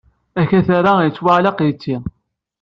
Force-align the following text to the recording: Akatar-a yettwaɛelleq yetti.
Akatar-a 0.41 0.93
yettwaɛelleq 1.05 1.57
yetti. 1.63 1.95